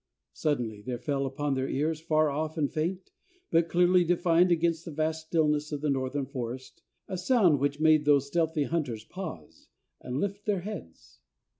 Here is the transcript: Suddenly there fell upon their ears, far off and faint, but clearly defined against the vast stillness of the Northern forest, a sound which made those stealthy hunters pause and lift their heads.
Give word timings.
Suddenly 0.33 0.81
there 0.81 0.97
fell 0.97 1.27
upon 1.27 1.53
their 1.53 1.69
ears, 1.69 1.99
far 1.99 2.31
off 2.31 2.57
and 2.57 2.73
faint, 2.73 3.11
but 3.51 3.69
clearly 3.69 4.03
defined 4.03 4.51
against 4.51 4.83
the 4.83 4.89
vast 4.89 5.27
stillness 5.27 5.71
of 5.71 5.81
the 5.81 5.91
Northern 5.91 6.25
forest, 6.25 6.81
a 7.07 7.19
sound 7.19 7.59
which 7.59 7.79
made 7.79 8.03
those 8.05 8.25
stealthy 8.25 8.63
hunters 8.63 9.03
pause 9.05 9.67
and 9.99 10.19
lift 10.19 10.47
their 10.47 10.61
heads. 10.61 11.19